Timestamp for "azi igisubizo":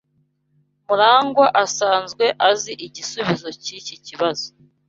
2.49-3.47